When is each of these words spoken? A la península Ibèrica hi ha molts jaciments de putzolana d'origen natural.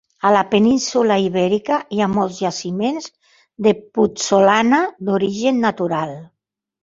A 0.27 0.29
la 0.35 0.39
península 0.51 1.17
Ibèrica 1.23 1.75
hi 1.95 1.99
ha 2.01 2.07
molts 2.13 2.39
jaciments 2.45 3.05
de 3.67 3.75
putzolana 3.99 4.79
d'origen 5.11 5.61
natural. 5.69 6.17